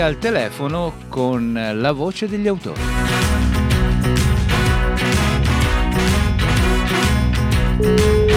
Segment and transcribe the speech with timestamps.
[0.00, 2.80] Al telefono con la voce degli autori.
[7.78, 8.27] Un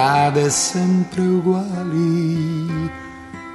[0.00, 2.90] strade sempre uguali,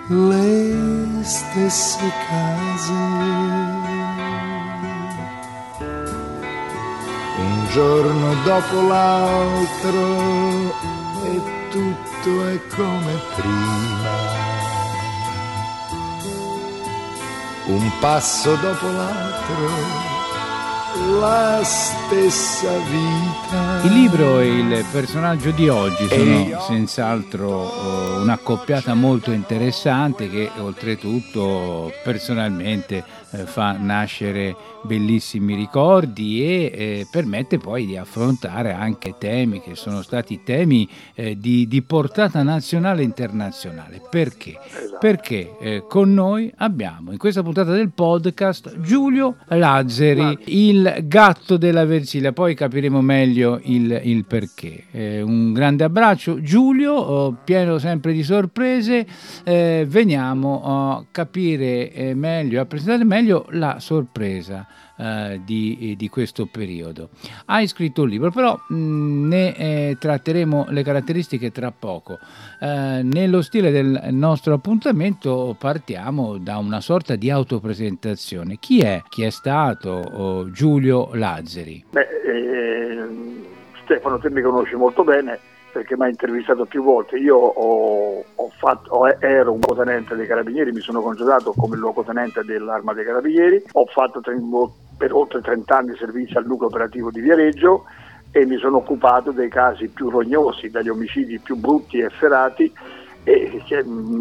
[0.10, 2.92] le stesse case.
[7.38, 10.04] Un giorno dopo l'altro
[11.24, 14.44] e tutto è come prima
[17.68, 20.15] un passo dopo l'altro
[21.20, 23.82] la stessa vita.
[23.84, 31.92] Il libro e il personaggio di oggi sono senz'altro oh, un'accoppiata molto interessante che oltretutto
[32.04, 39.76] personalmente eh, fa nascere bellissimi ricordi e eh, permette poi di affrontare anche temi che
[39.76, 44.02] sono stati temi eh, di, di, portata nazionale e internazionale.
[44.10, 44.58] Perché?
[44.64, 44.98] Esatto.
[45.00, 51.86] Perché eh, con noi abbiamo in questa puntata del podcast Giulio Lazzeri, il gatto della
[51.86, 54.86] Versilia, poi capiremo meglio il, il perché.
[54.92, 56.42] Eh, un grande abbraccio.
[56.42, 59.06] Giulio, oh, pieno sempre di sorprese,
[59.44, 64.68] eh, veniamo a capire meglio, a presentare meglio la sorpresa
[64.98, 67.10] eh, di, di, questo periodo.
[67.46, 72.20] Hai scritto un libro, però mh, mm, ne eh, tratteremo le caratteristiche tra poco.
[72.60, 78.58] Eh, nello stile del nostro appuntamento partiamo da una sorta di autopresentazione.
[78.60, 79.02] Chi è?
[79.10, 81.84] Chi è stato oh, Giulio Lazzari?
[81.90, 83.08] Beh, eh,
[83.84, 87.18] Stefano, te mi conosci molto bene perché mi ha intervistato più volte.
[87.18, 92.94] Io ho, ho fatto, ero un luogotenente dei Carabinieri, mi sono congedato come luogotenente dell'Arma
[92.94, 94.22] dei Carabinieri, ho fatto
[94.98, 97.84] per oltre 30 anni servizio al nucleo operativo di Viareggio
[98.32, 102.72] e mi sono occupato dei casi più rognosi, dagli omicidi più brutti e efferati
[103.28, 103.64] e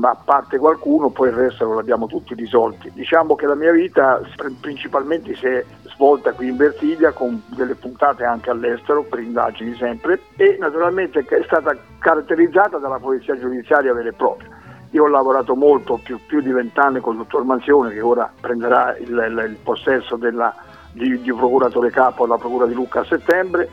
[0.01, 2.91] a parte qualcuno poi il resto lo abbiamo tutti risolti.
[2.95, 4.23] Diciamo che la mia vita
[4.61, 5.63] principalmente si è
[5.95, 11.43] svolta qui in Versilia con delle puntate anche all'estero per indagini sempre e naturalmente è
[11.45, 14.49] stata caratterizzata dalla polizia giudiziaria vera e propria.
[14.93, 18.97] Io ho lavorato molto, più, più di vent'anni con il dottor Manzione che ora prenderà
[18.97, 20.55] il, il, il possesso della,
[20.93, 23.69] di, di, procuratore capo alla procura di Lucca a settembre,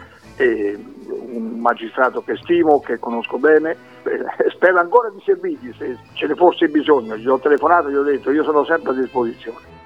[1.62, 3.78] magistrato che stimo, che conosco bene,
[4.54, 8.04] spero ancora di servirgli se ce ne fosse bisogno, gli ho telefonato e gli ho
[8.04, 9.81] detto io sono sempre a disposizione.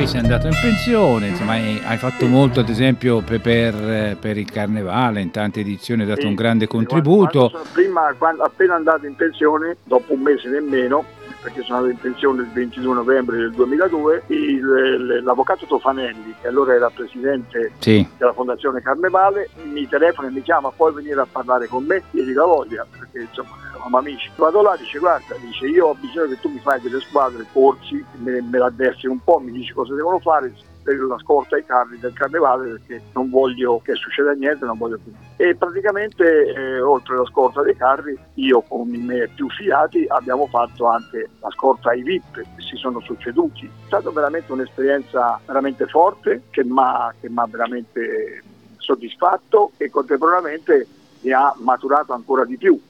[0.00, 4.50] Poi sei andato in pensione, insomma hai, fatto molto ad esempio per, per, per, il
[4.50, 7.50] carnevale, in tante edizioni hai dato sì, un grande contributo.
[7.50, 11.04] Quando prima, quando, appena andato in pensione, dopo un mese nemmeno,
[11.42, 16.74] perché sono andato in pensione il 22 novembre del 2002, il, l'avvocato Tofanelli, che allora
[16.74, 18.06] era presidente sì.
[18.18, 22.02] della Fondazione Carnevale, mi telefona e mi chiama, puoi venire a parlare con me?
[22.12, 24.30] Io dico voglia, perché insomma eravamo amici.
[24.36, 28.04] Vado là, dice guarda, dice io ho bisogno che tu mi fai delle squadre, corsi,
[28.18, 30.52] me, me la adversi un po', mi dici cosa devono fare,
[30.96, 34.98] per la scorta ai carri del carnevale perché non voglio che succeda niente, non voglio
[35.02, 35.12] più.
[35.36, 40.46] E praticamente eh, oltre alla scorta dei carri io con i miei più fiati abbiamo
[40.46, 43.66] fatto anche la scorta ai VIP che si sono succeduti.
[43.66, 47.14] È stata veramente un'esperienza veramente forte che mi ha
[47.48, 48.42] veramente
[48.76, 50.86] soddisfatto e contemporaneamente
[51.22, 52.80] mi ha maturato ancora di più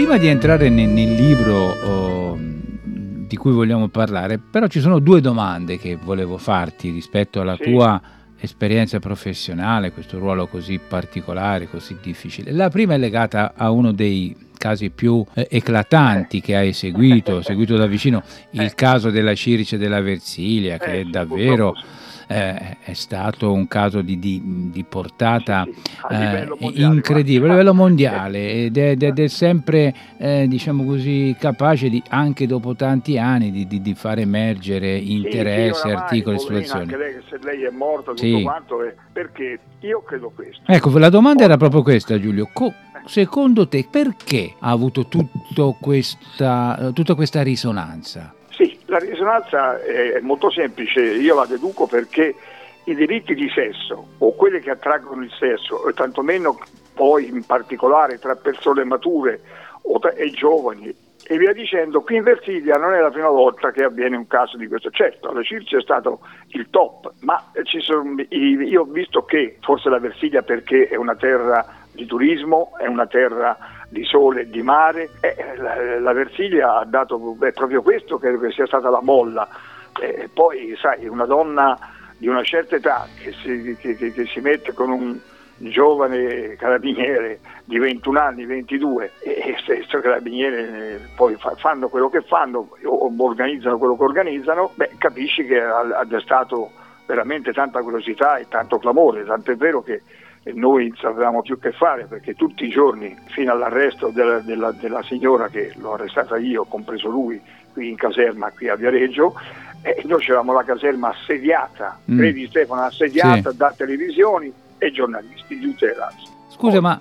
[0.00, 5.20] Prima di entrare nel, nel libro oh, di cui vogliamo parlare, però ci sono due
[5.20, 7.64] domande che volevo farti rispetto alla sì.
[7.64, 8.00] tua
[8.38, 12.50] esperienza professionale, questo ruolo così particolare, così difficile.
[12.52, 17.76] La prima è legata a uno dei casi più eh, eclatanti che hai seguito, seguito
[17.76, 18.74] da vicino, il eh.
[18.74, 21.76] caso della Cirice della Versilia, che è eh, davvero
[22.30, 25.66] eh, è stato un caso di, di, di portata
[26.08, 26.46] eh,
[26.76, 32.46] incredibile a livello mondiale ed è, ed è sempre eh, diciamo così capace di, anche
[32.46, 36.82] dopo tanti anni di, di fare emergere interessi, sì, articoli, situazioni.
[36.82, 38.42] Anche lei, se lei è morto, tutto sì.
[38.42, 40.62] quanto, è perché io credo questo.
[40.66, 42.48] Ecco, la domanda era proprio questa Giulio.
[42.52, 42.72] Co-
[43.06, 45.08] secondo te perché ha avuto
[45.80, 48.34] questa, tutta questa risonanza?
[48.90, 52.34] La risonanza è molto semplice, io la deduco perché
[52.84, 56.58] i delitti di sesso o quelli che attraggono il sesso, e tantomeno
[56.92, 59.40] poi in particolare tra persone mature
[60.16, 60.92] e giovani
[61.22, 64.56] e via dicendo, qui in Versilia non è la prima volta che avviene un caso
[64.56, 64.90] di questo.
[64.90, 70.00] Certo, la Circe è stato il top, ma sono, io ho visto che forse la
[70.00, 75.56] Versilia perché è una terra di turismo, è una terra di sole di mare, eh,
[75.56, 79.48] la, la, Versilia ha dato è proprio questo che, che sia stata la molla.
[80.00, 81.76] Eh, poi sai, una donna
[82.16, 85.18] di una certa età che si, che, che si mette con un
[85.56, 92.70] giovane carabiniere di 21 anni, 22 e stesso carabiniere eh, poi fanno quello che fanno
[92.84, 96.70] o organizzano quello che organizzano, beh, capisci che ha, destato
[97.06, 100.00] veramente tanta curiosità e tanto clamore, tanto è vero che
[100.54, 105.02] noi non sapevamo più che fare perché tutti i giorni fino all'arresto della, della, della
[105.02, 107.40] signora che l'ho arrestata io, compreso lui,
[107.72, 109.34] qui in caserma, qui a Viareggio,
[109.82, 112.18] e noi avevamo la caserma assediata, mm.
[112.18, 113.56] credi Stefano, assediata sì.
[113.56, 116.26] da televisioni, e giornalisti di tutte le razze.
[116.48, 117.00] Scusa, Poi, ma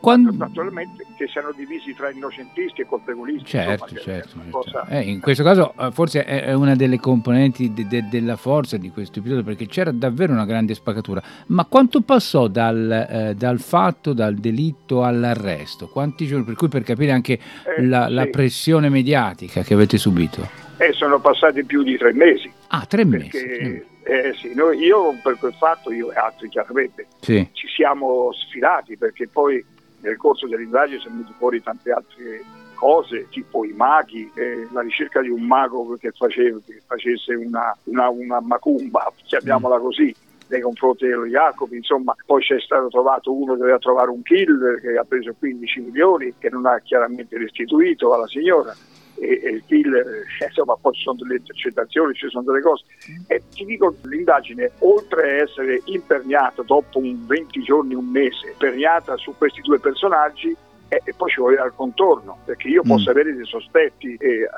[0.00, 0.32] quando...
[0.32, 3.44] naturalmente che siano divisi tra innocentisti e colpevolisti.
[3.44, 4.28] Certo, insomma, certo.
[4.30, 4.50] certo.
[4.50, 4.86] Cosa...
[4.88, 8.90] Eh, in questo caso eh, forse è una delle componenti de- de- della forza di
[8.90, 11.22] questo episodio perché c'era davvero una grande spaccatura.
[11.48, 15.88] Ma quanto passò dal, eh, dal fatto, dal delitto all'arresto?
[15.88, 16.44] Quanti giorni?
[16.44, 18.14] Per cui per capire anche eh, la, sì.
[18.14, 20.48] la, pressione mediatica che avete subito.
[20.78, 22.50] Eh, sono passati più di tre mesi.
[22.68, 23.30] Ah, tre mesi.
[23.30, 27.48] Perché eh, sì, noi, io per quel fatto, io e altri chiaramente, sì.
[27.52, 29.64] ci siamo sfilati perché poi
[30.00, 32.44] nel corso dell'indagine sono venuti fuori tante altre
[32.74, 37.76] cose, tipo i maghi, eh, la ricerca di un mago che, faceva, che facesse una,
[37.84, 40.14] una, una macumba, chiamiamola così,
[40.48, 44.80] nei confronti dello Jacobi, insomma, poi c'è stato trovato uno che doveva trovare un killer
[44.80, 48.72] che ha preso 15 milioni, che non ha chiaramente restituito alla signora
[49.18, 52.84] e, e il killer, eh, insomma poi ci sono delle intercettazioni, ci sono delle cose.
[53.26, 59.16] E ti dico, l'indagine, oltre a essere imperniata dopo un 20 giorni, un mese, imperniata
[59.16, 60.54] su questi due personaggi,
[60.88, 62.88] e, e poi ci vuole al contorno, perché io mm.
[62.88, 64.48] posso avere dei sospetti eh,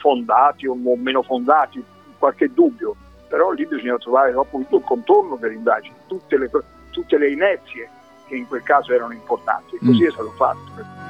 [0.00, 1.82] fondati o meno fondati,
[2.18, 2.94] qualche dubbio,
[3.28, 6.50] però lì bisogna trovare dopo tutto il contorno dell'indagine, tutte le,
[6.90, 7.88] tutte le inezie
[8.28, 9.76] che in quel caso erano importanti.
[9.76, 10.06] E così mm.
[10.06, 11.00] è stato fatto.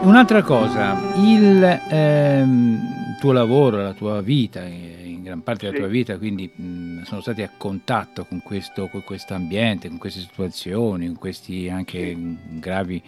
[0.00, 5.88] Un'altra cosa, il ehm, tuo lavoro, la tua vita, eh, in gran parte della tua
[5.88, 9.02] vita, quindi mh, sono stati a contatto con questo con
[9.34, 12.16] ambiente, con queste situazioni, con questi anche
[12.60, 13.02] gravi,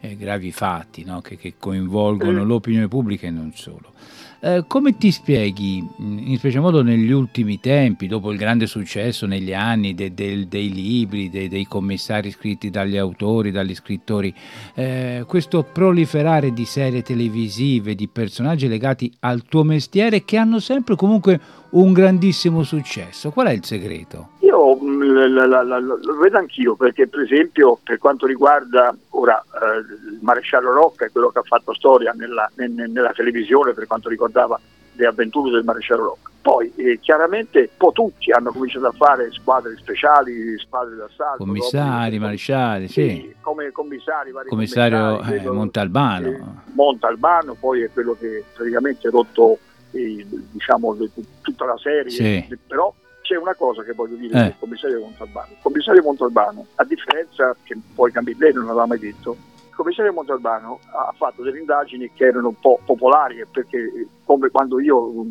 [0.00, 1.20] eh, gravi fatti no?
[1.20, 3.92] che, che, coinvolgono l'opinione pubblica e non solo.
[4.40, 9.52] Eh, come ti spieghi, in special modo negli ultimi tempi, dopo il grande successo negli
[9.52, 14.32] anni de, de, dei libri, de, dei commissari scritti dagli autori, dagli scrittori,
[14.74, 20.94] eh, questo proliferare di serie televisive, di personaggi legati al tuo mestiere che hanno sempre
[20.94, 23.30] comunque un grandissimo successo?
[23.30, 24.30] Qual è il segreto?
[24.40, 29.38] Io mm, la, la, la, lo vedo anch'io perché per esempio per quanto riguarda ora
[29.40, 29.78] eh,
[30.12, 34.58] il maresciallo Rocca è quello che ha fatto storia nella, nella televisione per quanto riguardava
[34.94, 36.30] le avventure del maresciallo Rocca.
[36.40, 41.44] Poi eh, chiaramente un po' tutti hanno cominciato a fare squadre speciali, squadre d'assalto.
[41.44, 43.08] Commissari, dopo, marescialli, sì.
[43.08, 43.34] sì.
[43.40, 46.28] Come commissari, vari Commissario eh, Montalbano.
[46.28, 46.40] Eh,
[46.72, 49.58] Montalbano poi è quello che praticamente ha rotto
[49.92, 50.96] eh, diciamo,
[51.40, 52.58] tutta la serie, sì.
[52.66, 52.92] però
[53.22, 54.42] c'è una cosa che voglio dire eh.
[54.44, 55.48] del commissario Montalbano.
[55.50, 59.36] Il commissario Montalbano, a differenza che poi Camilleri non aveva mai detto,
[59.68, 64.80] il commissario Montalbano ha fatto delle indagini che erano un po' popolari perché come quando
[64.80, 65.26] io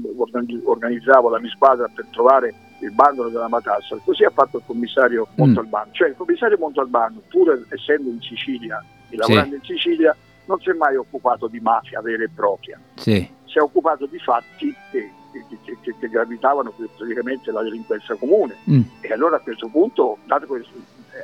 [0.63, 5.27] organizzavo la mia squadra per trovare il bandolo della matassa, così ha fatto il commissario
[5.29, 5.33] mm.
[5.35, 5.91] Montalbano.
[5.91, 9.55] Cioè il commissario Montalbano, pur essendo in Sicilia e lavorando sì.
[9.55, 12.79] in Sicilia, non si è mai occupato di mafia vera e propria.
[12.95, 13.35] Sì.
[13.57, 18.55] Si è occupato di fatti che che, che, che gravitavano praticamente la delinquenza comune.
[18.69, 18.81] Mm.
[19.01, 20.63] E allora a questo punto, dato che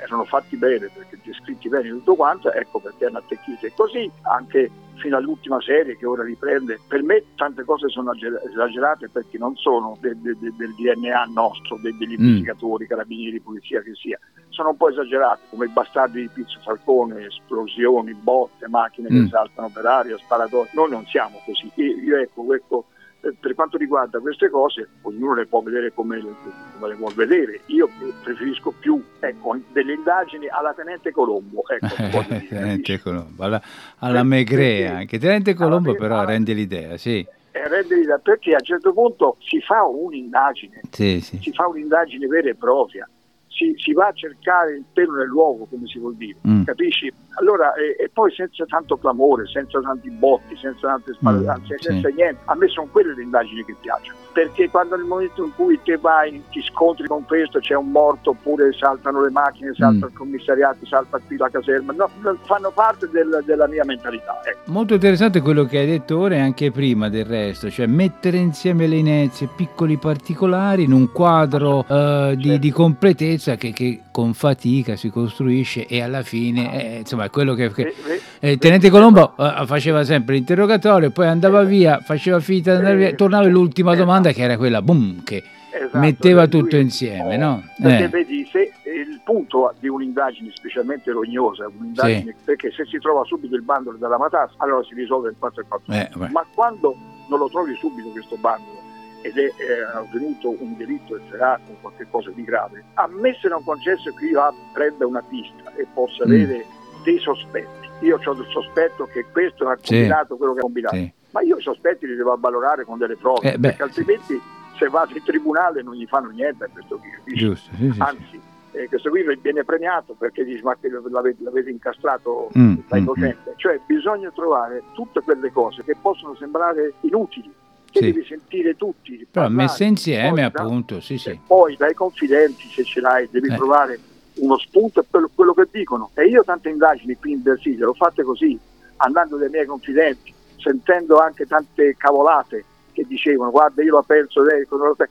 [0.03, 3.65] erano fatti bene, perché descritti bene tutto quanto, ecco perché hanno attecchito.
[3.65, 6.79] E così anche fino all'ultima serie che ora riprende.
[6.87, 11.77] Per me tante cose sono esagerate perché non sono de, de, de, del DNA nostro,
[11.77, 12.23] degli mm.
[12.23, 14.19] investigatori, carabinieri, polizia che sia.
[14.53, 19.23] Sono un po' esagerate, come i bastardi di Pizzo Falcone, esplosioni, botte, macchine mm.
[19.23, 20.69] che saltano per aria, sparatori.
[20.73, 21.71] Noi non siamo così.
[21.75, 22.85] Io, ecco, ecco
[23.21, 26.35] eh, per quanto riguarda queste cose, ognuno le può vedere come le,
[26.73, 27.61] come le vuole vedere.
[27.67, 27.89] Io
[28.21, 31.63] preferisco più ecco, delle indagini alla Tenente Colombo.
[31.67, 33.61] Ecco, Tenente Colombo, alla,
[33.99, 37.25] alla Megrea, anche Tenente Colombo però rende l'idea, sì.
[37.51, 41.39] rendere perché a un certo punto si fa un'indagine, sì, sì.
[41.41, 43.09] si fa un'indagine vera e propria
[43.53, 46.63] si, si, va a cercare il pelo nell'uovo, come si vuol dire, mm.
[46.63, 47.11] capisci?
[47.39, 52.09] Allora, e, e, poi senza tanto clamore, senza tanti botti, senza tante spalle, mm, senza
[52.09, 52.13] sì.
[52.15, 52.37] niente.
[52.45, 55.97] A me sono quelle le indagini che piacciono, perché quando nel momento in cui te
[55.97, 60.09] vai, ti scontri con questo, c'è un morto, oppure saltano le macchine, salta mm.
[60.09, 62.09] il commissariato, salta qui la caserma, no,
[62.43, 64.39] fanno parte del, della mia mentalità.
[64.43, 64.71] Ecco.
[64.71, 68.87] Molto interessante quello che hai detto ora e anche prima del resto, cioè mettere insieme
[68.87, 74.33] le inezie, piccoli particolari in un quadro uh, di, di completezza sicurezza che, che, con
[74.33, 77.93] fatica si costruisce e alla fine, eh, insomma, è quello che, che
[78.39, 83.13] eh, Tenente Colombo eh, faceva sempre l'interrogatorio, poi andava via, faceva finta di andare via,
[83.13, 87.63] tornava l'ultima domanda che era quella, boom, che esatto, metteva tutto insieme, no?
[87.81, 88.07] Perché eh.
[88.07, 92.43] vedi, se il punto di un'indagine specialmente rognosa, un'indagine, sì.
[92.45, 95.65] perché se si trova subito il bandolo della matassa, allora si risolve in 4 e
[95.67, 95.93] 4.
[95.93, 96.95] Eh, Ma quando
[97.27, 98.81] non lo trovi subito questo bandolo,
[99.23, 103.63] ed è, è avvenuto un delitto efferato o qualcosa di grave, a me se non
[103.63, 104.41] concesso che io
[104.73, 106.31] prenda una pista e possa mm.
[106.31, 106.65] avere
[107.03, 110.37] dei sospetti, io ho il sospetto che questo ha combinato sì.
[110.37, 111.13] quello che ha combinato, sì.
[111.31, 114.39] ma io i sospetti li devo avvalorare con delle prove, eh, perché altrimenti
[114.77, 118.87] se vado in tribunale non gli fanno niente a questo qui, Giusto, sì, anzi eh,
[118.87, 123.53] questo qui viene premiato perché dice ma che l'avete, l'avete incastrato mm, da innocente, mm,
[123.53, 123.57] mm.
[123.57, 127.53] cioè bisogna trovare tutte quelle cose che possono sembrare inutili
[127.99, 128.11] sì.
[128.11, 129.27] devi sentire tutti.
[129.29, 131.39] Però messe insieme poi, appunto, sì, sì.
[131.45, 133.55] Poi dai confidenti se ce l'hai devi eh.
[133.55, 133.99] trovare
[134.35, 136.09] uno spunto per quello che dicono.
[136.13, 138.57] E io tante indagini qui in Versilia l'ho fatte così,
[138.97, 144.65] andando dai miei confidenti, sentendo anche tante cavolate che dicevano guarda io l'ho perso lei,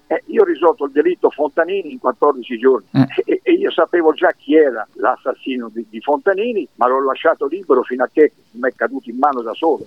[0.06, 3.06] eh, io ho risolto il delitto Fontanini in 14 giorni eh.
[3.24, 7.82] e, e, io sapevo già chi era l'assassino di, di Fontanini ma l'ho lasciato libero
[7.82, 9.86] fino a che mi è caduto in mano da solo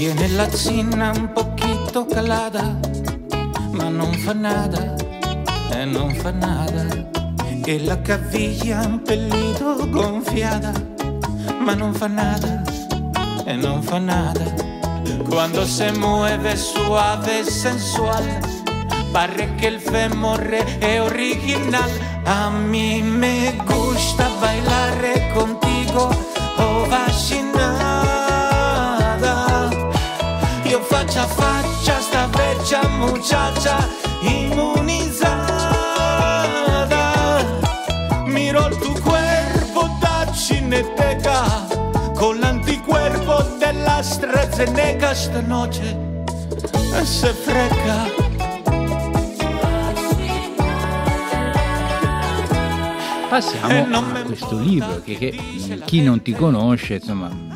[0.00, 2.80] Tiene la zinna un poquito calada,
[3.72, 4.96] ma non fa nada,
[5.74, 6.86] e non fa nada.
[7.66, 10.72] E la caviglia un pelito gonfiada,
[11.58, 12.62] ma non fa nada,
[13.44, 14.44] e non fa nada.
[15.28, 18.24] Cuando se mueve suave sensual,
[19.12, 21.90] pare que el femorre è original.
[22.24, 26.08] A mí me gusta bailar contigo,
[26.56, 27.36] oh faccia
[31.20, 33.86] a faccia sta vecchia muchacha
[34.20, 35.44] inmunizada.
[38.24, 41.66] Miro tu cuerpo da cineteca
[42.14, 46.24] con l'anticuerpo della AstraZeneca esta noche
[47.04, 48.28] se freca.
[53.28, 55.38] Passiamo a questo libro che, che
[55.84, 57.49] chi non ti conosce, insomma,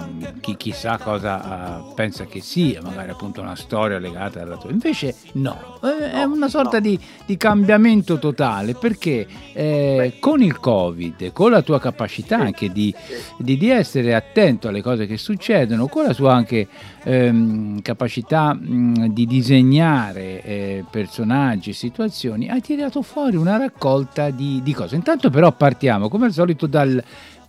[0.45, 4.71] chi chissà cosa uh, pensa che sia, magari appunto una storia legata alla tua.
[4.71, 6.81] Invece no, è una sorta no.
[6.81, 12.95] di, di, cambiamento totale perché eh, con il Covid, con la tua capacità anche di,
[13.39, 16.69] di, di, essere attento alle cose che succedono, con la tua anche
[17.05, 24.75] ehm, capacità mh, di disegnare eh, personaggi, situazioni, hai tirato fuori una raccolta di, di
[24.75, 24.95] cose.
[24.95, 27.03] Intanto però partiamo come al solito dal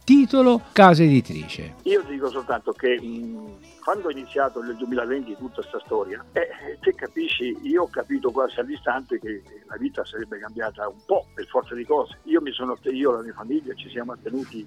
[0.06, 1.78] Titolo Casa Editrice.
[1.82, 6.94] Io dico soltanto che mh, quando ho iniziato nel 2020 tutta questa storia, eh, te
[6.94, 11.74] capisci, io ho capito quasi all'istante che la vita sarebbe cambiata un po' per forza
[11.74, 12.20] di cose.
[12.26, 14.64] Io, mi sono, io e la mia famiglia ci siamo attenuti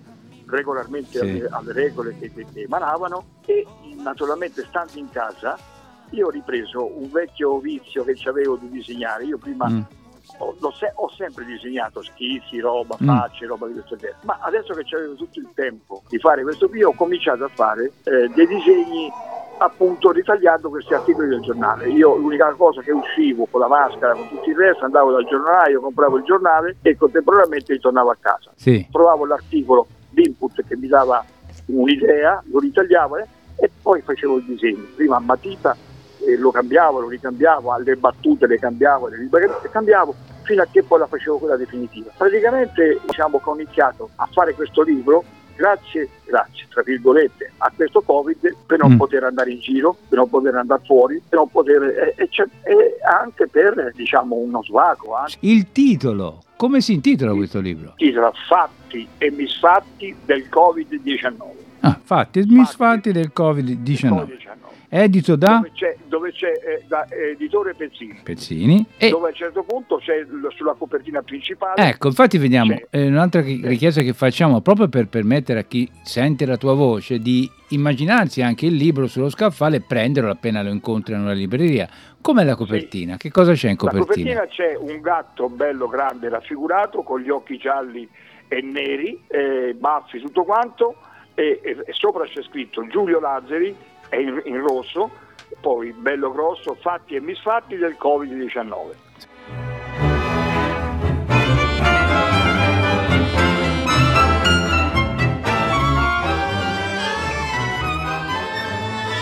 [0.46, 1.20] regolarmente sì.
[1.20, 3.64] alle, alle, regole che, che, che emanavano e
[3.94, 5.56] naturalmente stando in casa
[6.10, 9.22] io ho ripreso un vecchio vizio che avevo di disegnare.
[9.22, 9.97] Io prima mm
[10.38, 13.06] ho, se- ho, sempre disegnato schizzi, roba, mm.
[13.06, 16.68] facce, roba di questo genere, ma adesso che avevo tutto il tempo di fare questo
[16.68, 19.10] qui ho cominciato a fare eh, dei disegni
[19.58, 21.88] appunto ritagliando questi articoli del giornale.
[21.88, 25.80] Io l'unica cosa che uscivo con la maschera, con tutto il resto, andavo dal giornalaio,
[25.80, 28.50] compravo il giornale e contemporaneamente ritornavo a casa.
[28.54, 28.86] Sì.
[28.90, 31.24] Trovavo l'articolo d'input che mi dava
[31.66, 35.76] un'idea, lo ritagliavo eh, e poi facevo il disegno, prima a matita
[36.24, 39.28] e lo cambiavo, lo ricambiavo, alle battute le cambiavo, le
[39.70, 42.10] cambiavo, fino a che poi la facevo quella definitiva.
[42.16, 45.24] Praticamente diciamo che ho iniziato a fare questo libro
[45.58, 48.96] grazie, grazie, tra virgolette, a questo Covid per non mm.
[48.96, 52.28] poter andare in giro, per non poter andare fuori, per non poter, e, e,
[52.62, 55.16] e anche per diciamo uno svago.
[55.16, 55.36] Anche.
[55.40, 57.94] Il titolo, come si intitola questo libro?
[57.96, 61.66] Si intitola Fatti e misfatti del Covid-19.
[61.80, 64.47] Ah, fatti e misfatti del Covid-19.
[64.88, 65.56] Edito da?
[65.56, 68.20] Dove c'è, dove c'è eh, da editore Pezzini.
[68.22, 68.86] Pezzini.
[68.96, 69.10] E...
[69.10, 71.88] Dove a un certo punto c'è sulla copertina principale.
[71.88, 76.56] Ecco, infatti vediamo, eh, un'altra richiesta che facciamo proprio per permettere a chi sente la
[76.56, 81.20] tua voce di immaginarsi anche il libro sullo scaffale e prenderlo appena lo incontri in
[81.20, 81.88] una libreria.
[82.20, 83.12] Com'è la copertina?
[83.12, 83.18] Sì.
[83.18, 84.34] Che cosa c'è in copertina?
[84.34, 88.08] La copertina c'è un gatto bello grande raffigurato con gli occhi gialli
[88.48, 90.96] e neri, eh, baffi, tutto quanto,
[91.34, 93.74] e, e, e, sopra c'è scritto Giulio Lazzari,
[94.08, 95.10] è in, in rosso,
[95.60, 99.06] poi bello grosso, fatti e misfatti del Covid-19.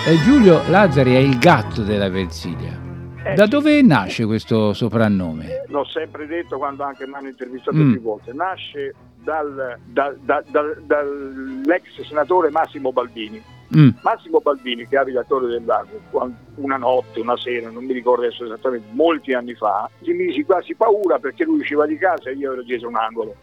[0.08, 2.80] E Giulio Lazzari è il gatto della Versilia.
[3.24, 5.64] Eh, da dove nasce questo soprannome?
[5.66, 7.90] L'ho sempre detto quando anche mi hanno intervistato mm.
[7.90, 8.32] più volte.
[8.32, 13.42] Nasce dal, dal, dal, dall'ex senatore Massimo Baldini.
[13.74, 13.88] Mm.
[14.02, 16.00] Massimo Baldini, che abita a Torre del Lago,
[16.56, 20.74] una notte, una sera, non mi ricordo adesso esattamente, molti anni fa, si misi quasi
[20.74, 23.34] paura perché lui usciva di casa e io ero dietro un angolo.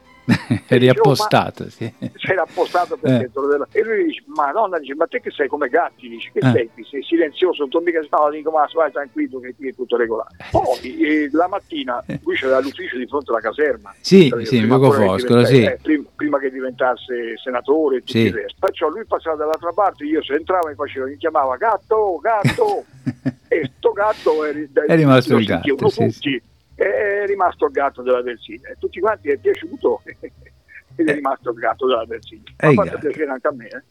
[0.67, 1.91] Eri appostato, sì.
[2.15, 3.29] C'era appostato per eh.
[3.33, 3.67] della...
[3.71, 6.07] E lui dice, madonna, dice, ma te che sei come gatti?
[6.07, 6.51] Dice, che eh.
[6.51, 6.85] sei qui?
[6.85, 10.35] Sei silenzioso, non mica no, dico, ma vai tranquillo che qui è tutto regolare.
[10.51, 13.93] Poi eh, la mattina lui c'era l'ufficio di fronte alla caserma.
[13.99, 15.63] Sì, sì, in Vico Foscolo, sì.
[15.63, 18.19] Eh, prima, prima, che diventasse senatore e tutto sì.
[18.19, 18.55] il resto.
[18.59, 22.85] Perciò lui passava dall'altra parte, io se entravo mi faceva, mi chiamava gatto, gatto.
[23.49, 24.53] e sto gatto è,
[24.87, 25.89] è rimasto il gatto.
[25.89, 26.41] Sì, tutti
[26.83, 31.13] è rimasto il gatto della Versinia e tutti quanti è piaciuto ed è eh.
[31.13, 32.43] rimasto il gatto della Versinia.
[32.57, 32.99] Ha fatto gatto.
[32.99, 33.67] piacere anche a me.
[33.67, 33.83] Eh.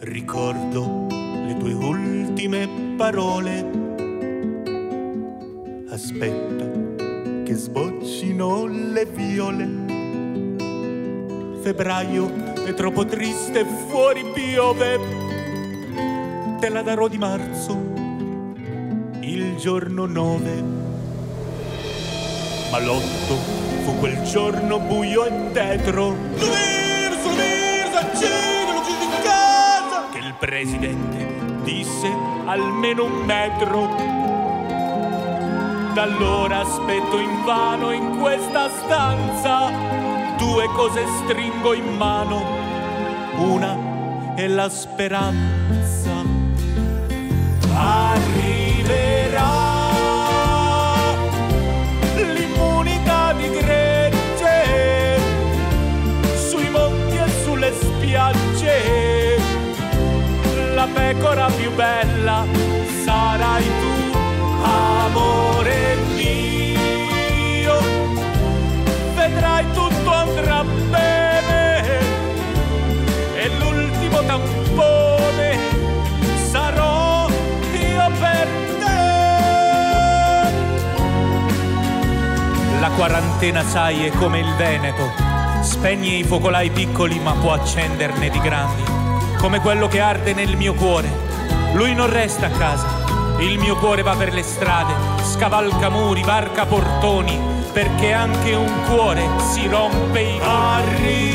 [0.00, 3.86] Ricordo le tue ultime parole.
[5.90, 9.86] Aspetta che sboccino le viole.
[11.60, 15.37] Febbraio è troppo triste, fuori piove
[16.58, 17.72] te la darò di marzo,
[19.20, 20.62] il giorno 9.
[22.72, 23.36] Ma l'otto
[23.84, 26.16] fu quel giorno buio e tetro.
[26.34, 30.08] Subir, subir, saccino, lo chiudi in casa.
[30.10, 32.12] Che il presidente disse
[32.46, 33.86] almeno un metro.
[35.94, 39.70] Da allora aspetto in vano in questa stanza.
[40.36, 42.42] Due cose stringo in mano.
[43.36, 45.87] Una è la speranza
[47.78, 49.50] arriverà
[52.16, 55.20] l'immunità di gregge
[56.48, 58.76] sui monti e sulle spiagge.
[60.74, 62.44] La pecora più bella
[63.04, 63.87] sarai tu
[83.08, 85.10] quarantena, sai, è come il Veneto.
[85.62, 88.82] Spegne i focolai piccoli, ma può accenderne di grandi.
[89.38, 91.08] Come quello che arde nel mio cuore.
[91.72, 93.06] Lui non resta a casa.
[93.38, 94.92] Il mio cuore va per le strade,
[95.22, 97.40] scavalca muri, varca portoni,
[97.72, 101.28] perché anche un cuore si rompe Arriverà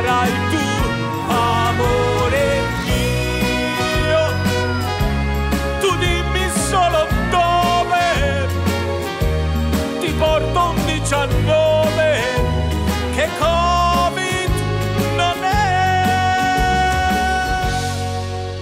[0.00, 0.66] sarai tu,
[1.28, 2.44] amore
[2.84, 4.22] mio.
[5.80, 8.46] Tu dimmi solo dove
[10.00, 12.18] ti porto un 19
[13.14, 14.52] che Covid
[15.16, 15.58] non è.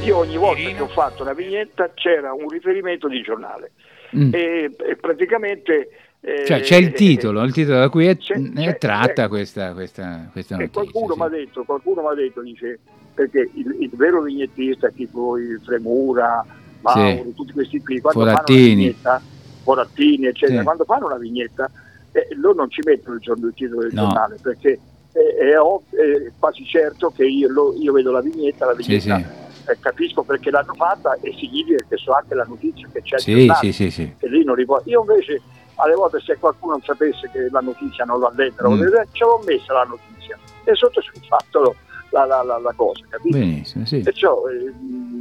[0.04, 3.70] Io ogni volta che ho fatto una vignetta c'era un riferimento di giornale.
[4.16, 4.34] Mm.
[4.34, 5.90] E, e praticamente
[6.20, 10.28] cioè, c'è il titolo, il titolo da cui è, c'è, è tratta c'è, questa, questa,
[10.32, 10.82] questa notizia.
[10.82, 11.18] qualcuno sì.
[11.20, 12.78] mi ha detto, qualcuno mi ha detto, dice,
[13.14, 16.44] perché il, il, vero vignettista, tipo il Fremura,
[16.80, 17.34] Mauro, sì.
[17.34, 18.58] tutti questi qui, quando Forattini.
[18.58, 19.22] fanno una vignetta,
[19.62, 20.64] Forattini, eccetera, sì.
[20.64, 21.70] quando fanno una vignetta,
[22.12, 24.02] eh, loro non ci mettono il, giorno, il titolo del no.
[24.02, 24.78] giornale, perché
[25.12, 29.76] è, è, è, quasi certo che io, lo, io, vedo la vignetta, la vignetta eh,
[29.78, 33.72] capisco perché l'hanno fatta e significa che so anche la notizia che c'è sì, sì,
[33.72, 34.14] sì, sì.
[34.18, 34.88] che lì non riporta.
[34.90, 35.42] Io invece
[35.78, 38.80] alle volte se qualcuno non sapesse che la notizia non l'ha letta, mm.
[39.12, 41.76] ce l'ho messa la notizia e sotto c'è fatto
[42.10, 43.38] la, la, la, la, cosa, capito?
[43.38, 44.00] Benissimo, sì.
[44.00, 44.72] Perciò, eh,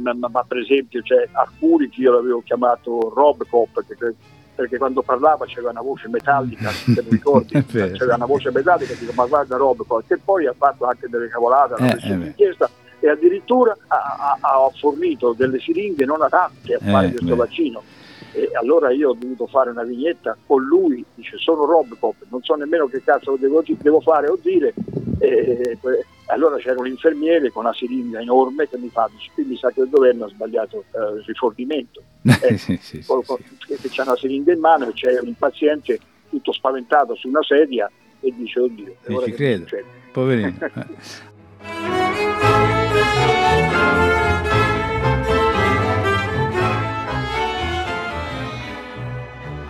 [0.02, 4.14] ma, ma, per esempio, c'è alcuni che io l'avevo chiamato Rob Cop, che
[4.58, 9.12] perché quando parlava c'era una voce metallica, se ti ricordi, c'era una voce metallica, dico
[9.14, 12.68] ma guarda Robocop, che poi ha fatto anche delle cavolate, una eh, eh inchiesta
[12.98, 17.36] e addirittura ha, ha, ha, fornito delle siringhe non adatte a fare eh, questo beh.
[17.36, 17.82] vaccino.
[18.32, 22.54] E allora io ho dovuto fare una vignetta con lui, dice sono Robocop, non so
[22.54, 24.74] nemmeno che cazzo devo, devo fare o dire.
[25.18, 25.78] E,
[26.26, 29.88] allora c'era un infermiere con una siringa enorme che mi fa, quindi sa che il
[29.88, 32.02] governo ha sbagliato eh, il rifornimento.
[32.40, 37.14] Eh, sì, sì, sì, c'è una siringa in mano e c'è un paziente tutto spaventato
[37.14, 38.94] su una sedia e dice oddio.
[39.04, 39.66] E ci credo,
[40.12, 40.58] poverino.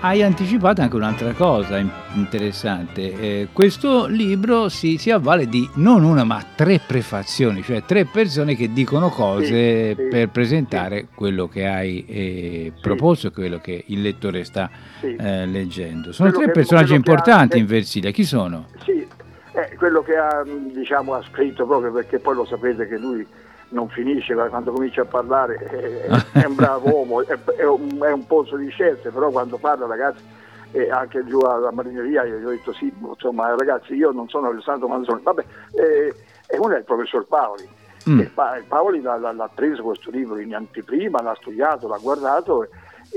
[0.00, 1.78] hai anticipato anche un'altra cosa
[2.14, 3.12] interessante.
[3.12, 8.54] Eh, questo libro si, si, avvale di non una ma tre prefazioni, cioè tre persone
[8.54, 11.06] che dicono cose sì, per presentare sì.
[11.14, 16.12] quello che hai eh, proposto, quello che il lettore sta eh, leggendo.
[16.12, 18.66] Sono quello tre che, personaggi importanti ha, in Versilia, chi sono?
[18.84, 19.06] Sì,
[19.52, 23.26] eh, quello che ha, diciamo, ha scritto proprio perché poi lo sapete che lui
[23.70, 28.11] non finisce quando comincia a parlare è, è un bravo uomo, è, è, un, è,
[28.11, 30.22] un, pozzo di scienze, però quando parla ragazzi
[30.70, 34.50] e anche giù alla marineria io gli ho detto sì, insomma ragazzi io non sono
[34.50, 36.14] il santo Manzoni, vabbè, eh,
[36.46, 37.68] e uno è il professor Paoli.
[38.09, 38.20] Mm.
[38.35, 42.68] Pa- Paoli l'ha, l'ha, preso questo libro in anteprima, l'ha studiato, l'ha guardato e,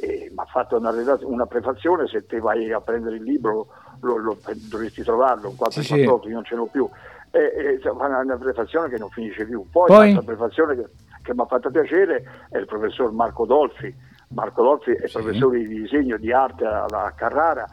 [0.02, 3.68] e mi ha fatto una, una, prefazione, se te vai a prendere il libro
[4.02, 4.38] lo, lo,
[4.70, 6.34] dovresti trovarlo, un 448 sì, sì.
[6.34, 6.90] non ce n'ho più
[7.32, 9.66] e, e fa una, prefazione che non finisce più.
[9.72, 10.14] Poi, Poi...
[10.14, 10.86] l'altra prefazione che,
[11.24, 13.94] che mi ha fatto piacere è il professor Marco Dolfi.
[14.30, 15.18] Marco Dolfi è sì.
[15.18, 17.66] professore di disegno di arte alla Carrara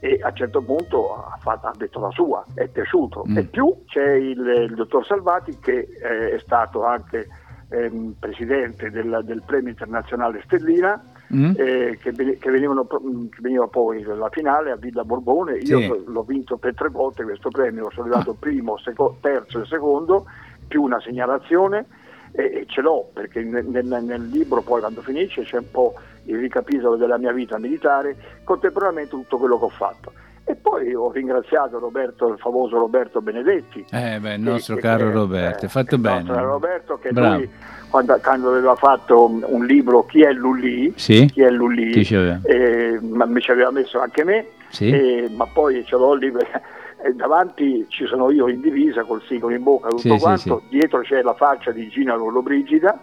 [0.00, 3.24] e a un certo punto ha, fatto, ha, detto la sua, è piaciuto.
[3.28, 3.36] Mm.
[3.38, 7.28] E più c'è il, il, dottor Salvati che eh, è stato anche
[7.68, 11.52] ehm, presidente del, del premio internazionale Stellina mm.
[11.56, 15.58] eh, che, che, venivano, che, veniva poi la finale a Villa Borbone.
[15.58, 16.02] Io sì.
[16.06, 18.36] l'ho vinto per tre volte questo premio, sono arrivato ah.
[18.38, 20.26] primo, seco, terzo e secondo,
[20.66, 21.86] più una segnalazione
[22.32, 25.94] e, e ce l'ho perché nel, nel, nel, libro poi quando finisce c'è un po'
[26.24, 30.12] il ricapitolo della mia vita militare, contemporaneamente tutto quello che ho fatto.
[30.44, 33.86] E poi ho ringraziato Roberto, il famoso Roberto Benedetti.
[33.90, 36.32] Eh beh, il nostro che, caro che, Roberto, eh, fatto bene.
[36.42, 37.36] Roberto che Bravo.
[37.36, 37.50] lui
[37.92, 41.26] quando, quando, aveva fatto un libro Chi è Lulì, sì?
[41.26, 41.92] Chi è Lulì?
[42.42, 44.88] Eh, ma mi ci aveva messo anche me, sì?
[44.88, 46.32] eh, ma poi ce l'ho lì,
[47.04, 51.00] eh, davanti ci sono io in divisa col sigaro in bocca, tutto sì, quanto, dietro
[51.02, 52.98] c'è la faccia di Gina Lollobrigida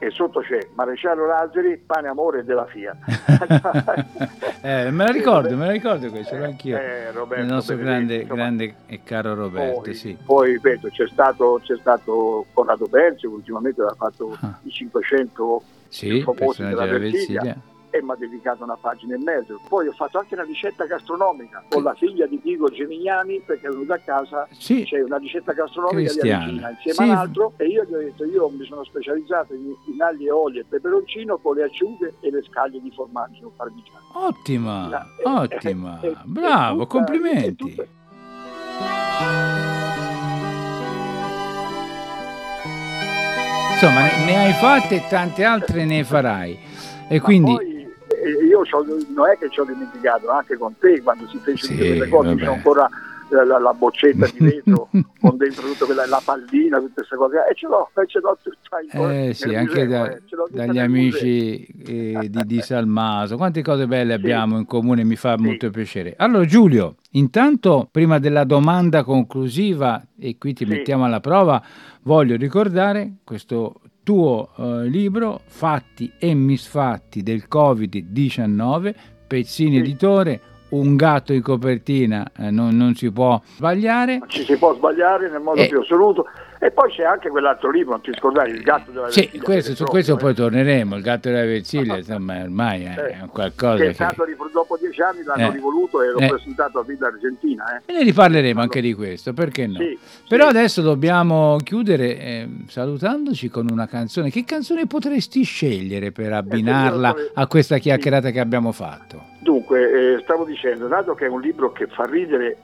[0.00, 2.96] e sotto c'è Maresciallo Lazzari, pane amore della FIA.
[4.62, 6.78] eh, me la ricordo, me la ricordo questo, l'ho anch'io.
[6.78, 9.82] Eh, Roberto, il nostro grande, grande, e caro Roberto.
[9.82, 10.16] Poi, sì.
[10.24, 14.58] poi ripeto, c'è stato, c'è stato Corrado Berzi, ultimamente aveva fatto ah.
[14.62, 17.42] i 500 sì, famosi della Versilia.
[17.42, 19.60] Versilia e mi ha dedicato una pagina e mezzo.
[19.68, 23.70] Poi ho fatto anche una ricetta gastronomica con la figlia di Pico Gemignani perché è
[23.70, 24.84] venuta a casa, sì.
[24.84, 26.44] c'è una ricetta gastronomica Cristiana.
[26.44, 27.02] di Avicina insieme sì.
[27.02, 30.60] all'altro e io gli ho detto io mi sono specializzato in, in agli e olio
[30.60, 33.98] e peperoncino con le acciughe e le scaglie di formaggio parmigiano.
[34.14, 37.98] Ottima, la, ottima, è, è, bravo, tutta, complimenti.
[43.72, 46.58] Insomma, ne hai fatte e tante altre ne farai.
[47.08, 47.79] E quindi...
[48.28, 48.62] Io
[49.14, 52.34] non è che ci ho dimenticato, anche con te quando si fece sì, quelle cose,
[52.34, 52.88] c'è ancora
[53.30, 54.88] la, la, boccetta di vetro
[55.20, 58.38] con dentro tutta quella, la pallina, tutte queste cose, e ce l'ho, e ce l'ho
[58.42, 63.86] tutta in Eh sì, anche da, eh, dagli amici eh, di, di, Salmaso, quante cose
[63.86, 64.18] belle sì.
[64.18, 65.42] abbiamo in comune, mi fa sì.
[65.42, 66.14] molto piacere.
[66.16, 70.70] Allora Giulio, intanto prima della domanda conclusiva, e qui ti sì.
[70.70, 71.62] mettiamo alla prova,
[72.02, 78.92] voglio ricordare questo tuo eh, libro Fatti e misfatti del Covid-19,
[79.24, 79.78] Pezzini sì.
[79.78, 84.18] Editore, un gatto in copertina eh, non, non, si può sbagliare.
[84.26, 85.68] Ci si può sbagliare nel modo e...
[85.68, 86.26] più assoluto.
[86.62, 89.30] E poi c'è anche quell'altro libro, non ti scordare, Il gatto della Versilia.
[89.30, 93.76] Sì, questo, su questo poi torneremo, Il gatto della Versilia, insomma, ormai è, eh, qualcosa
[93.82, 93.88] che...
[93.88, 94.36] È stato, che...
[94.52, 97.64] dopo dieci anni l'hanno eh, rivoluto e l'ho eh, presentato a Villa Argentina.
[97.78, 97.90] Eh.
[97.90, 99.78] E ne riparleremo anche di questo, perché no?
[99.78, 100.50] Sì, Però sì.
[100.50, 104.28] adesso dobbiamo chiudere eh, salutandoci con una canzone.
[104.28, 108.34] Che canzone potresti scegliere per abbinarla a questa chiacchierata sì.
[108.34, 109.28] che abbiamo fatto?
[109.38, 112.58] Dunque, eh, stavo dicendo, dato che è un libro che fa ridere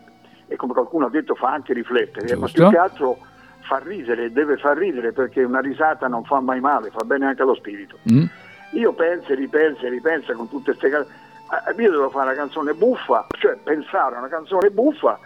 [0.49, 2.41] e come qualcuno ha detto fa anche riflettere, Giusto.
[2.41, 3.19] ma più che altro
[3.67, 7.43] fa ridere, deve far ridere perché una risata non fa mai male, fa bene anche
[7.43, 7.99] allo spirito.
[8.11, 8.25] Mm.
[8.73, 11.09] Io penso e ripenso e ripenso con tutte queste cose.
[11.81, 15.19] Io devo fare una canzone buffa, cioè pensare a una canzone buffa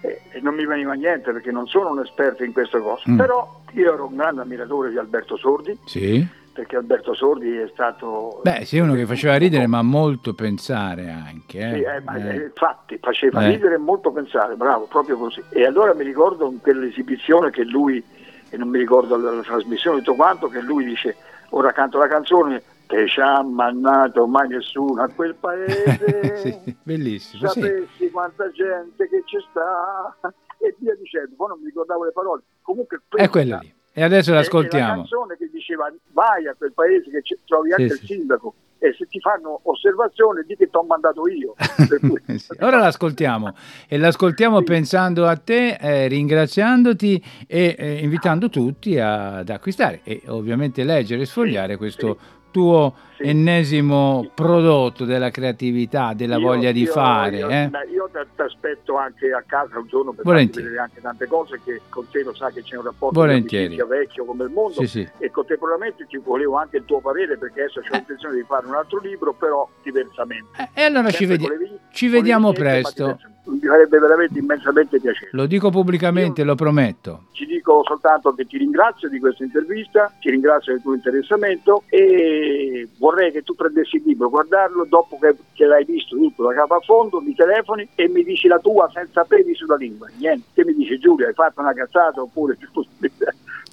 [0.00, 3.10] e, e non mi veniva niente perché non sono un esperto in queste cose.
[3.10, 3.16] Mm.
[3.16, 5.78] Però io ero un grande ammiratore di Alberto Sordi.
[5.84, 8.40] Sì perché Alberto Sordi è stato...
[8.42, 11.60] Beh, sì, uno che faceva ridere ma molto pensare anche.
[11.60, 11.74] Eh?
[11.74, 12.46] Sì, eh, ma, eh.
[12.46, 13.50] infatti faceva eh.
[13.50, 15.40] ridere e molto pensare, bravo, proprio così.
[15.50, 18.02] E allora mi ricordo in quell'esibizione che lui,
[18.50, 21.14] e non mi ricordo la, la trasmissione tutto quanto, che lui dice,
[21.50, 26.38] ora canto la canzone che ci ha mannato mai nessuno a quel paese.
[26.42, 27.46] sì, bellissimo.
[27.46, 28.10] Sapessi sì.
[28.10, 30.16] quanta gente che ci sta
[30.58, 31.36] e via dicendo.
[31.36, 32.42] Poi non mi ricordavo le parole.
[32.62, 33.76] Comunque è quella lì.
[33.98, 34.84] E adesso l'ascoltiamo.
[34.84, 38.54] È la canzone che diceva vai a quel paese che trovi anche sì, il sindaco
[38.78, 41.54] e se ti fanno osservazione di che ti ho mandato io.
[42.38, 42.56] sì.
[42.60, 43.52] Ora l'ascoltiamo
[43.88, 44.64] e l'ascoltiamo sì.
[44.64, 51.26] pensando a te, eh, ringraziandoti e eh, invitando tutti ad acquistare e ovviamente leggere e
[51.26, 52.18] sfogliare questo
[52.50, 53.24] tuo sì.
[53.24, 57.38] ennesimo prodotto della creatività, della io, voglia di io, fare.
[57.38, 57.70] Io, eh?
[57.92, 62.08] io ti aspetto anche a casa un giorno per vedere anche tante cose che con
[62.10, 63.76] te lo sai che c'è un rapporto Volentieri.
[63.88, 65.08] vecchio come il mondo sì, sì.
[65.18, 67.98] e contemporaneamente ti volevo anche il tuo parere perché adesso ho eh.
[67.98, 70.46] intenzione di fare un altro libro però diversamente.
[70.74, 75.30] Eh, e allora ci, vedi- volevi, ci vediamo presto mi farebbe veramente immensamente piacere.
[75.32, 77.24] Lo dico pubblicamente, Io lo prometto.
[77.32, 82.88] Ci dico soltanto che ti ringrazio di questa intervista, ti ringrazio del tuo interessamento e
[82.98, 86.74] vorrei che tu prendessi il libro, guardarlo dopo che, che l'hai visto tutto da capo
[86.74, 90.08] a fondo, mi telefoni e mi dici la tua senza peli sulla lingua.
[90.18, 92.56] Niente, che mi dici Giulia, hai fatto una cazzata oppure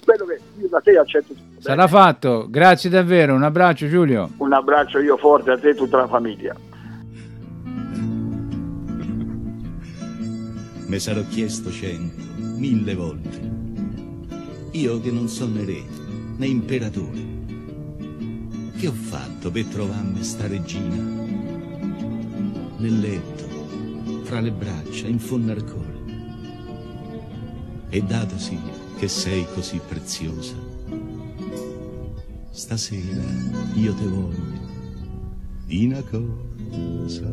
[0.06, 1.60] spero che io da te accetto tutto.
[1.60, 4.30] Sarà fatto, grazie davvero, un abbraccio Giulio.
[4.38, 6.54] Un abbraccio io forte a te e tutta la famiglia.
[10.86, 13.40] Me sarò chiesto cento, mille volte.
[14.70, 15.82] Io che non sono re
[16.36, 17.34] né imperatore.
[18.76, 20.94] Che ho fatto per trovarmi sta regina?
[22.78, 25.94] Nel letto, fra le braccia, in fondo al cuore.
[27.88, 28.56] E datosi
[28.96, 30.54] che sei così preziosa,
[32.50, 33.22] stasera
[33.74, 34.64] io te voglio
[35.66, 37.28] di una cosa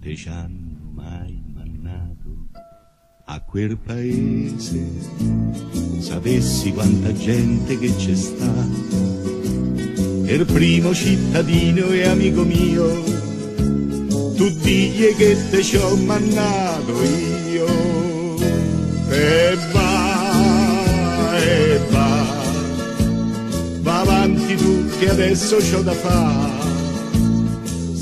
[0.00, 2.48] te ci hanno mai mannato
[3.26, 4.82] a quel paese.
[5.98, 8.66] Sapessi quanta gente che c'è sta,
[10.24, 13.02] il primo cittadino e amico mio,
[14.36, 16.92] tu digli che te ci ho mannato
[17.52, 18.38] io.
[19.10, 22.24] E va, e va,
[23.80, 26.59] va avanti tu che adesso c'ho da fare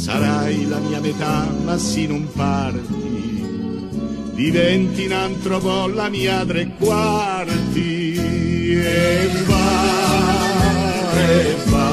[0.09, 3.87] sarai la mia metà, ma sì non parti,
[4.33, 8.15] diventi in altro po' la mia tre quarti.
[8.17, 11.91] E va, e va,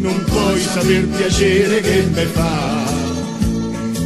[0.00, 2.84] non puoi saper piacere che me fa,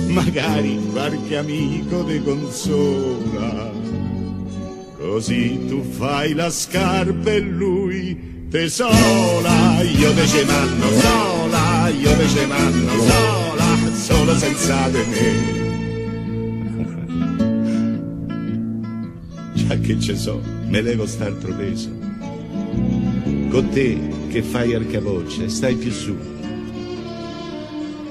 [0.09, 3.71] magari qualche amico te consola,
[4.99, 11.41] così tu fai la scarpa e lui te sola, io te ce manno sola
[11.91, 15.59] io invece manno sola, solo senza me.
[19.55, 21.91] Già che ce so, me levo st'altro peso.
[23.51, 24.73] Con te che fai
[25.45, 26.17] e stai più su.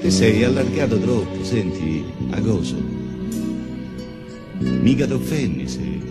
[0.02, 2.76] Ti sei allargato troppo, senti, a cosa?
[4.60, 6.02] Mica t'offendi se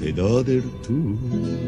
[0.00, 1.67] te do del tu.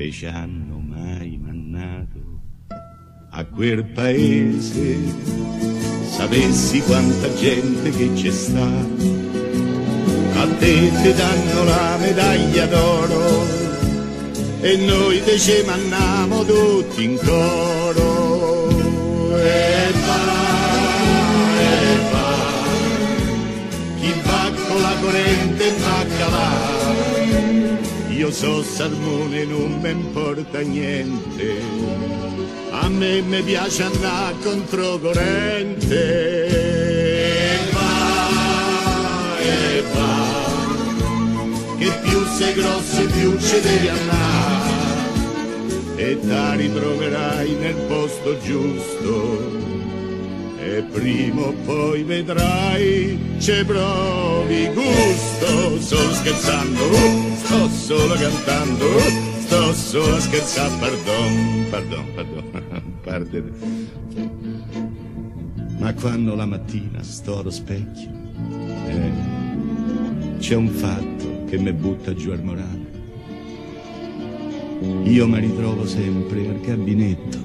[0.00, 2.40] Te ci hanno mai mannato.
[3.32, 4.96] A quel paese,
[6.08, 13.44] sapessi quanta gente che c'è sta, a te ti danno la medaglia d'oro
[14.62, 18.70] e noi te ce manniamo tutti in coro.
[19.36, 20.22] E va,
[21.60, 22.36] e va,
[24.00, 26.79] chi va con la corrente va calare
[28.32, 31.60] so salmone non mi importa niente,
[32.70, 36.46] a me mi piace andare controcorrente.
[36.46, 40.48] E va, e va,
[41.78, 44.70] che più sei grosso più ci devi andare,
[45.96, 49.58] e ti ritroverai nel posto giusto.
[50.62, 55.80] E prima o poi vedrai ci provi gusto.
[55.80, 58.86] Sto scherzando sto solo cantando
[59.40, 62.44] sto solo a scherzare pardon pardon pardon
[63.02, 63.52] pardon
[65.80, 68.08] ma quando la mattina sto allo specchio
[68.86, 69.10] eh,
[70.38, 72.88] c'è un fatto che mi butta giù al morale
[75.02, 77.38] io mi ritrovo sempre al gabinetto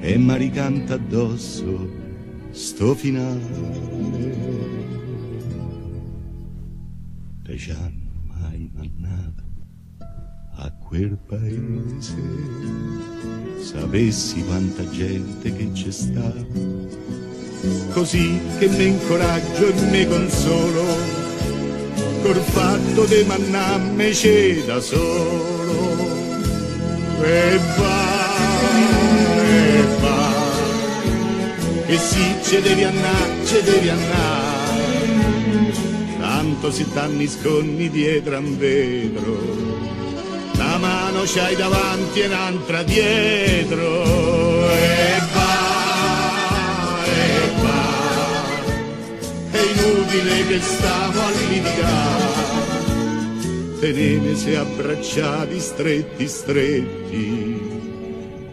[0.00, 1.88] e mi ricanta addosso
[2.50, 4.55] sto finale.
[7.46, 9.44] Che ci hanno mai mannato
[10.56, 12.16] a quel paese.
[13.62, 16.44] Sapessi quanta gente che c'è stata,
[17.92, 20.84] così che mi incoraggio e mi consolo,
[22.22, 26.14] col fatto di mannarmi c'è da solo.
[27.22, 28.14] E va,
[29.38, 30.32] e va,
[31.86, 34.35] e sì, ce devi andare, ce devi andare
[36.56, 39.84] tanto si t'anni sconni dietro a un vetro.
[40.56, 44.04] La mano c'hai davanti e un'altra dietro.
[44.70, 47.84] E va, e va.
[49.50, 52.24] È inutile che stiamo a litigare.
[53.80, 57.60] Tenetesi abbracciati stretti, stretti.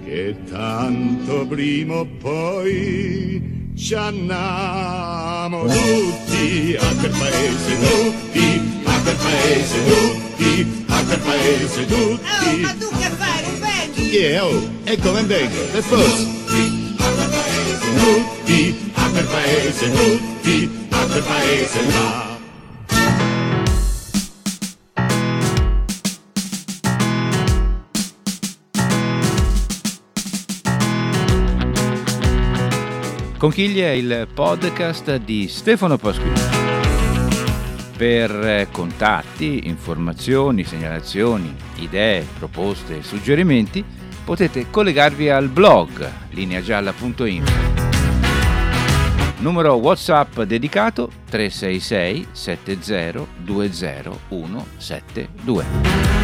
[0.04, 9.84] Che tanto prima o poi ci andiamo tutti a quel paese, tutti a quel paese,
[9.86, 12.26] tutti a quel paese, tutti.
[12.26, 14.02] Oh, ma tu che fai, riprendi?
[14.10, 16.24] Yeah, oh, e come vengo, per forza.
[16.48, 22.33] Tutti a quel paese, tutti a quel paese, tutti a quel paese là.
[33.44, 36.40] Conchiglia è il podcast di Stefano Pasquini.
[37.98, 43.84] Per eh, contatti, informazioni, segnalazioni, idee, proposte e suggerimenti
[44.24, 47.52] potete collegarvi al blog lineagialla.info.
[49.40, 56.23] Numero WhatsApp dedicato 366 70 20 172.